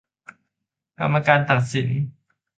[0.99, 1.87] กรรมการตัดสิน